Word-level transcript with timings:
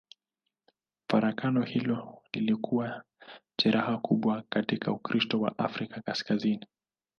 Farakano 1.11 1.61
hilo 1.63 2.21
lilikuwa 2.33 3.03
jeraha 3.63 3.97
kubwa 3.97 4.43
katika 4.49 4.91
Ukristo 4.91 5.41
wa 5.41 5.57
Afrika 5.57 6.01
Kaskazini. 6.01 6.65